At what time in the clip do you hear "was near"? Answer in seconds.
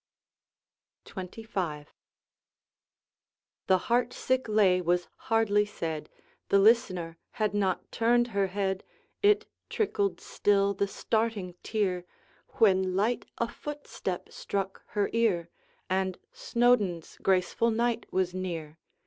18.11-18.79